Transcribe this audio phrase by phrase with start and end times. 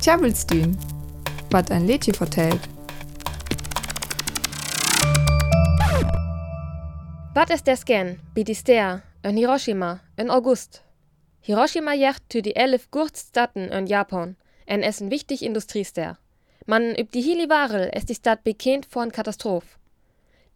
[0.00, 0.76] Tjabelstün,
[1.50, 2.60] wat ein Lädchen vertellt.
[7.34, 10.82] Wat ist der Scan, wie die Ster, in Hiroshima, in August?
[11.40, 16.18] Hiroshima jacht zu die elf Gurtstatten in Japan, en es ein wichtig Industriester.
[16.66, 19.78] Man üb die Hili Warel ist die Stadt bekannt en Katastrophe.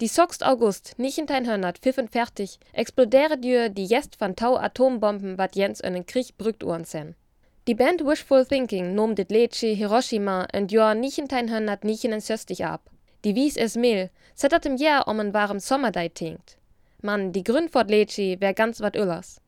[0.01, 0.43] Die 6.
[0.43, 6.85] August 1945 explodere die Jest van Tau Atombomben wat Jens in den Krieg brückt uhren
[6.85, 7.15] sen.
[7.67, 12.91] Die Band Wishful Thinking nom dit Leche Hiroshima in Jahr 1969 ab.
[13.25, 16.59] Die wies es Mehl, settert im Jahr um en warm Sommerdei tinkt.
[17.01, 19.41] Man, die Grund fort Leche wär ganz wat Ullers.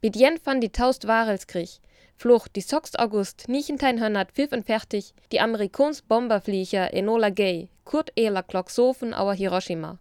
[0.00, 1.80] Bid jen van die Taust Warelskrieg,
[2.16, 2.94] flucht die 6.
[2.94, 9.98] August 1945 die Amerikons Bomberflieger Enola Gay, Kurt Ela Klocksofen auer Hiroshima.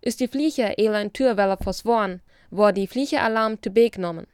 [0.00, 4.26] Ist die Flieger Ela in Türweller versworn, war die Fliegeralarm zu Beek genommen.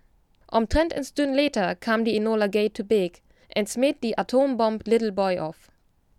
[0.57, 3.23] Omtrent ins Dünn later kam die Enola Gay zu Beek
[3.57, 5.69] en smet die Atombomb Little Boy auf.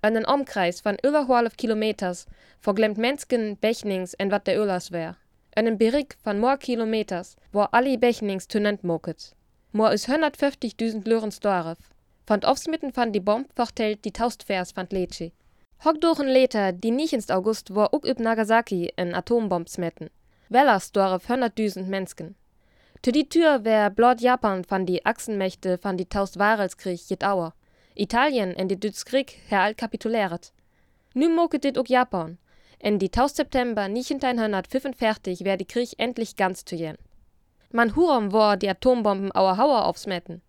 [0.02, 2.26] An den Umkreis von über 12 Kilometers
[2.60, 5.16] verglemmt Mensken Bechnings en wat der Öllers wär.
[5.56, 9.34] Einen Berig von more Kilometers, wo alle Bechnings tönent moket.
[9.72, 11.78] More is 150.000 Lörens Dorf.
[12.28, 15.32] Von aufsmitten van die Bomb vertellt die Taustvers van Letschi.
[15.86, 20.10] Hock dochen later, die nicht ins August, wo ook üb Nagasaki en Atombomb smetten.
[20.50, 22.36] Wellers Dorf 100.000 Mensken.
[23.06, 27.54] Zu die Tür wär blot Japan van die Achsenmächte van die Taust Warelskrieg jet Auer.
[27.94, 30.52] Italien en die Dütskrieg her alt kapituläret.
[31.14, 32.40] Nu moket dit ook Japan.
[32.80, 36.98] En die 10 September 1945 wär die Krieg endlich ganz zu jen.
[37.72, 40.42] Man hurom war die Atombomben auer Hauer aufsmetten.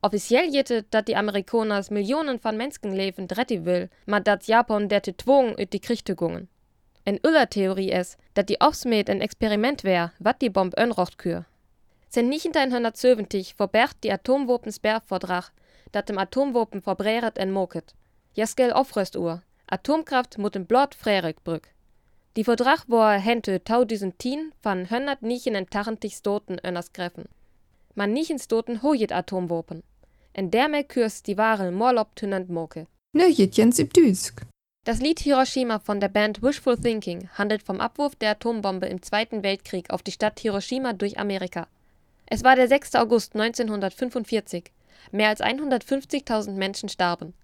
[0.00, 5.56] Offiziell jette, dat die Amerikaners Millionen von Menschenleben retten will, ma dat Japan der twong
[5.56, 6.48] üt die Krieg zu gungen.
[7.04, 11.44] En Uller Theorie es, dat die Aufsmet ein Experiment wär, wat die Bomb önrocht kür.
[12.14, 15.50] Sen 1970 verbergt die Atomwopens Verdrag,
[15.92, 17.94] dat dem Atomwopen verbräret en moket.
[18.34, 19.42] Jaskel Aufröstuhr.
[19.66, 21.68] Atomkraft mut dem Blot Frärik brück.
[22.36, 27.30] Die Vertrag war hente 2010 van 189 Stoten önners Greffen.
[27.94, 29.82] Man nicht ins Stoten hojet Atomwopen.
[30.34, 32.88] En dermee kürst die Ware morlob tünnend moke.
[33.14, 34.42] Ne Jens im Düsk.
[34.84, 39.42] Das Lied Hiroshima von der Band Wishful Thinking handelt vom Abwurf der Atombombe im Zweiten
[39.42, 41.68] Weltkrieg auf die Stadt Hiroshima durch Amerika.
[42.34, 42.94] Es war der 6.
[42.94, 44.72] August 1945.
[45.10, 47.34] Mehr als 150.000 Menschen starben.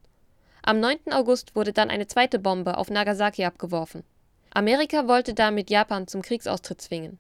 [0.63, 1.13] Am 9.
[1.13, 4.03] August wurde dann eine zweite Bombe auf Nagasaki abgeworfen.
[4.49, 7.19] Amerika wollte damit Japan zum Kriegsaustritt zwingen.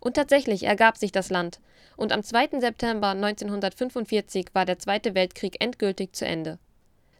[0.00, 1.60] Und tatsächlich ergab sich das Land,
[1.98, 2.58] und am 2.
[2.58, 6.58] September 1945 war der Zweite Weltkrieg endgültig zu Ende.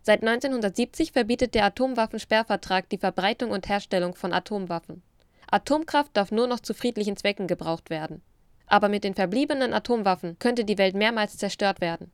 [0.00, 5.02] Seit 1970 verbietet der Atomwaffensperrvertrag die Verbreitung und Herstellung von Atomwaffen.
[5.50, 8.22] Atomkraft darf nur noch zu friedlichen Zwecken gebraucht werden.
[8.70, 12.08] Aber mit den verbliebenen Atomwaffen könnte die Welt mehrmals zerstört werden.